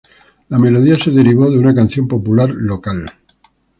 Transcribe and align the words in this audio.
La 0.49 0.57
melodía 0.57 0.95
se 0.95 1.11
derivó 1.11 1.47
de 1.51 1.59
una 1.59 1.75
canción 1.75 2.07
popular 2.07 2.49
local. 2.49 3.05